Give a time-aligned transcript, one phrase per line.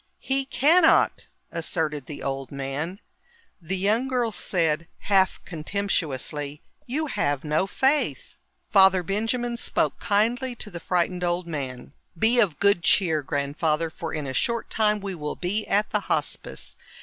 [0.17, 2.99] "He cannot!" asserted the old man.
[3.61, 8.35] The young girl said, half contemptuously, "You have no faith."
[8.71, 11.93] Father Benjamin spoke kindly to the frightened old man.
[12.17, 15.99] "Be of good cheer, Grandfather, for in a short time we will be at the
[15.99, 16.75] Hospice.